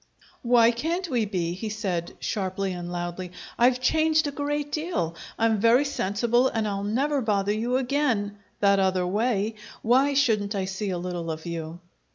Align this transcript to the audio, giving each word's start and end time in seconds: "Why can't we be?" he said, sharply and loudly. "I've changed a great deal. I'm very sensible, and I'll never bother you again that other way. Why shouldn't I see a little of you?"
"Why 0.41 0.71
can't 0.71 1.07
we 1.09 1.25
be?" 1.25 1.53
he 1.53 1.69
said, 1.69 2.13
sharply 2.19 2.73
and 2.73 2.91
loudly. 2.91 3.31
"I've 3.59 3.79
changed 3.79 4.25
a 4.25 4.31
great 4.31 4.71
deal. 4.71 5.15
I'm 5.37 5.59
very 5.59 5.85
sensible, 5.85 6.47
and 6.47 6.67
I'll 6.67 6.81
never 6.83 7.21
bother 7.21 7.53
you 7.53 7.77
again 7.77 8.39
that 8.61 8.79
other 8.79 9.05
way. 9.05 9.53
Why 9.83 10.15
shouldn't 10.15 10.55
I 10.55 10.65
see 10.65 10.89
a 10.89 10.97
little 10.97 11.29
of 11.29 11.45
you?" 11.45 11.81